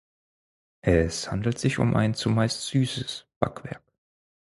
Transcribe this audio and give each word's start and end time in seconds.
Es 0.83 1.29
handelt 1.29 1.59
sich 1.59 1.77
um 1.77 1.95
ein 1.95 2.15
zumeist 2.15 2.65
süßes 2.65 3.27
Backwerk. 3.39 3.83